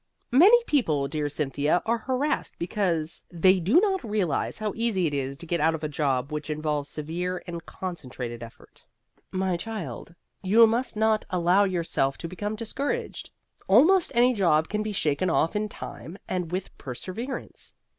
Many 0.31 0.63
people, 0.63 1.07
dear 1.07 1.29
Cynthia, 1.29 1.79
are 1.85 1.99
harassed 1.99 2.57
because 2.57 3.23
they 3.29 3.59
do 3.59 3.79
not 3.79 4.03
realize 4.03 4.57
how 4.57 4.73
easy 4.75 5.05
it 5.05 5.13
is 5.13 5.37
to 5.37 5.45
get 5.45 5.61
out 5.61 5.75
of 5.75 5.83
a 5.83 5.87
job 5.87 6.31
which 6.31 6.49
involves 6.49 6.89
severe 6.89 7.43
and 7.45 7.63
concentrated 7.67 8.41
effort. 8.41 8.83
My 9.31 9.57
child, 9.57 10.15
you 10.41 10.65
must 10.65 10.95
not 10.97 11.23
allow 11.29 11.65
yourself 11.65 12.17
to 12.17 12.27
become 12.27 12.55
discouraged. 12.55 13.29
Almost 13.67 14.11
any 14.15 14.33
job 14.33 14.69
can 14.69 14.81
be 14.81 14.91
shaken 14.91 15.29
off 15.29 15.55
in 15.55 15.69
time 15.69 16.17
and 16.27 16.51
with 16.51 16.75
perseverance. 16.79 17.75